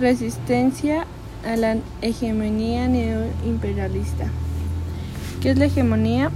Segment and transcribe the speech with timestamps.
[0.00, 1.04] Resistencia
[1.46, 4.28] a la hegemonía neoimperialista.
[5.42, 6.30] ¿Qué es la hegemonía?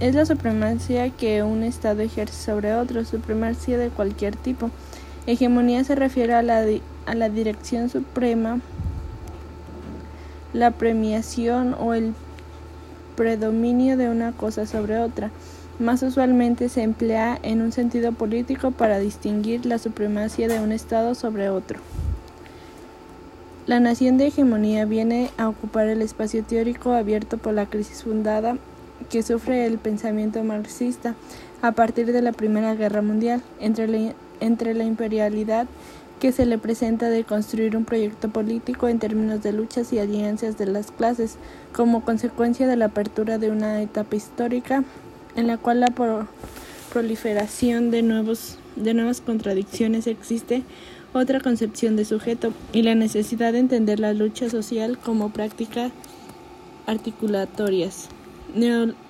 [0.00, 4.70] Es la supremacía que un Estado ejerce sobre otro, supremacía de cualquier tipo.
[5.26, 6.64] Hegemonía se refiere a la,
[7.04, 8.60] a la dirección suprema,
[10.54, 12.14] la premiación o el
[13.16, 15.30] predominio de una cosa sobre otra.
[15.78, 21.14] Más usualmente se emplea en un sentido político para distinguir la supremacía de un Estado
[21.14, 21.80] sobre otro.
[23.66, 28.56] La nación de hegemonía viene a ocupar el espacio teórico abierto por la crisis fundada
[29.10, 31.14] que sufre el pensamiento marxista
[31.60, 35.66] a partir de la Primera Guerra Mundial entre la, entre la imperialidad
[36.20, 40.56] que se le presenta de construir un proyecto político en términos de luchas y alianzas
[40.56, 41.36] de las clases,
[41.74, 44.82] como consecuencia de la apertura de una etapa histórica
[45.36, 45.92] en la cual la
[46.92, 50.62] proliferación de, nuevos, de nuevas contradicciones existe
[51.12, 55.92] otra concepción de sujeto y la necesidad de entender la lucha social como prácticas
[56.86, 58.08] articulatorias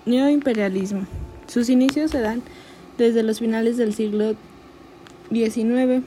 [0.05, 1.07] neoimperialismo.
[1.47, 2.43] Sus inicios se dan
[2.99, 4.35] desde los finales del siglo
[5.31, 6.03] XIX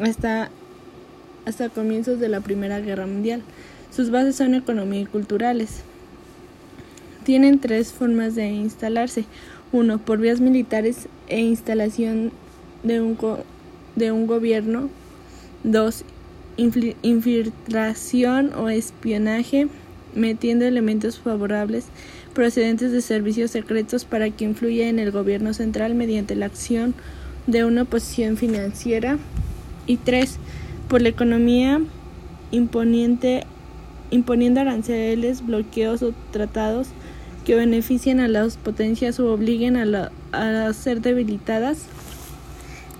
[0.00, 0.50] hasta,
[1.46, 3.42] hasta comienzos de la Primera Guerra Mundial.
[3.90, 5.82] Sus bases son economía y culturales.
[7.24, 9.24] Tienen tres formas de instalarse.
[9.74, 12.30] Uno, por vías militares e instalación
[12.84, 13.18] de un,
[13.96, 14.88] de un gobierno.
[15.64, 16.04] Dos,
[17.02, 19.66] infiltración o espionaje
[20.14, 21.86] metiendo elementos favorables
[22.34, 26.94] procedentes de servicios secretos para que influya en el gobierno central mediante la acción
[27.48, 29.18] de una oposición financiera
[29.88, 30.38] y tres
[30.88, 31.80] por la economía
[32.52, 33.42] imponiente,
[34.12, 36.90] imponiendo aranceles, bloqueos o tratados
[37.44, 41.86] que beneficien a las potencias o obliguen a, a ser debilitadas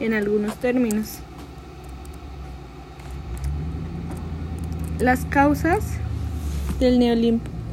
[0.00, 1.18] en algunos términos.
[4.98, 5.84] Las causas
[6.78, 6.98] del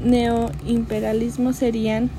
[0.04, 2.10] neoimperialismo serían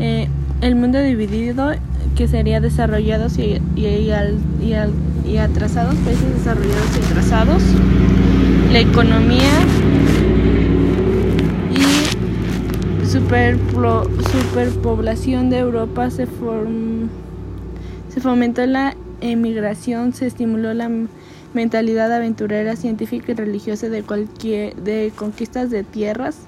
[0.00, 0.28] eh,
[0.60, 1.72] el mundo dividido,
[2.16, 4.10] que sería desarrollados y, y,
[5.36, 7.62] atrasados, países desarrollados y atrasados,
[8.72, 9.52] la economía
[13.18, 13.58] y super,
[14.30, 16.26] superpoblación de Europa se,
[18.08, 20.88] se fomentó la emigración, se estimuló la
[21.52, 26.38] mentalidad aventurera, científica y religiosa de cualquier de conquistas de tierras.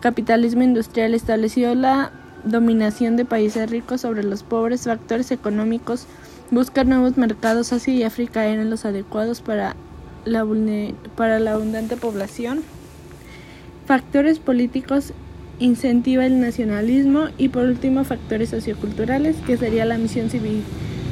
[0.00, 2.10] Capitalismo industrial estableció la
[2.44, 6.06] dominación de países ricos sobre los pobres, factores económicos,
[6.50, 9.74] buscar nuevos mercados, Asia y África eran los adecuados para
[10.26, 10.44] la,
[11.16, 12.60] para la abundante población.
[13.86, 15.14] Factores políticos
[15.58, 20.28] incentiva el nacionalismo y por último factores socioculturales que sería la misión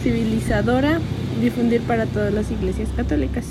[0.03, 1.01] civilizadora
[1.41, 3.47] difundir para todas las iglesias católicas.